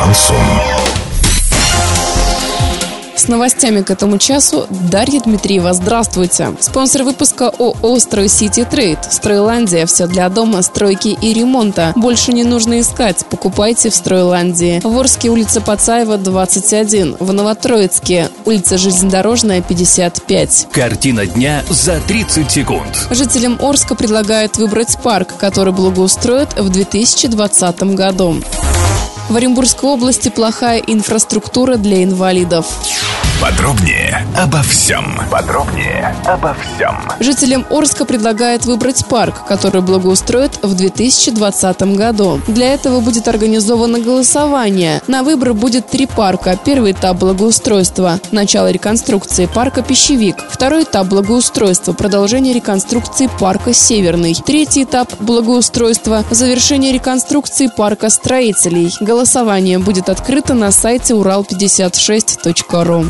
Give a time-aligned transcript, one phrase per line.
[0.00, 0.36] Шансон.
[3.14, 5.74] С новостями к этому часу Дарья Дмитриева.
[5.74, 6.54] Здравствуйте.
[6.58, 8.98] Спонсор выпуска ООО «Стройсити Трейд».
[9.10, 9.84] Стройландия.
[9.84, 11.92] Все для дома, стройки и ремонта.
[11.96, 13.26] Больше не нужно искать.
[13.28, 14.80] Покупайте в Стройландии.
[14.82, 17.16] В Орске улица Пацаева, 21.
[17.20, 20.68] В Новотроицке улица Железнодорожная, 55.
[20.72, 23.06] Картина дня за 30 секунд.
[23.10, 28.36] Жителям Орска предлагают выбрать парк, который благоустроят в 2020 году.
[29.30, 32.66] В Оренбургской области плохая инфраструктура для инвалидов.
[33.40, 35.18] Подробнее обо всем.
[35.30, 36.94] Подробнее обо всем.
[37.20, 42.38] Жителям Орска предлагают выбрать парк, который благоустроят в 2020 году.
[42.48, 45.00] Для этого будет организовано голосование.
[45.06, 46.58] На выбор будет три парка.
[46.62, 50.36] Первый этап благоустройства– начало реконструкции парка «Пищевик».
[50.50, 54.34] Второй этап благоустройства– продолжение реконструкции парка «Северный».
[54.34, 58.92] Третий этап благоустройства– завершение реконструкции парка «Строителей».
[59.00, 63.06] Голосование будет открыто на сайте урал56.ру.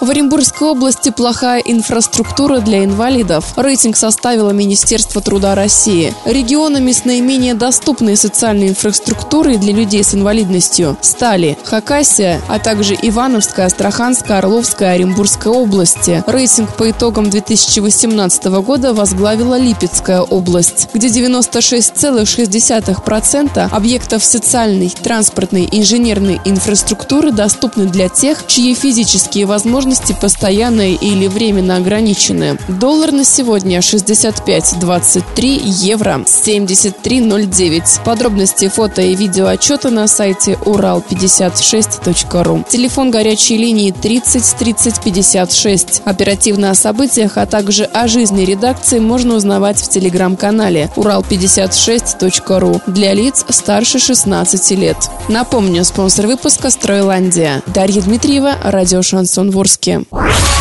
[0.00, 3.54] В Оренбургской области плохая инфраструктура для инвалидов.
[3.56, 6.14] Рейтинг составило Министерство труда России.
[6.24, 13.66] Регионами с наименее доступной социальной инфраструктурой для людей с инвалидностью стали Хакасия, а также Ивановская,
[13.66, 16.22] Астраханская, Орловская, Оренбургская области.
[16.28, 27.32] Рейтинг по итогам 2018 года возглавила Липецкая область, где 96,6% объектов социальной, транспортной, инженерной инфраструктуры
[27.32, 32.58] доступны для тех, чьи физические возможности возможности постоянные или временно ограничены.
[32.68, 38.04] Доллар на сегодня 65.23, евро 73.09.
[38.04, 42.66] Подробности фото и видео отчета на сайте урал56.ру.
[42.68, 46.02] Телефон горячей линии 30 30 56.
[46.04, 53.46] Оперативно о событиях, а также о жизни редакции можно узнавать в телеграм-канале урал56.ру для лиц
[53.48, 54.98] старше 16 лет.
[55.30, 57.62] Напомню, спонсор выпуска «Стройландия».
[57.66, 59.50] Дарья Дмитриева, радио «Шансон
[59.80, 60.57] Ижевске.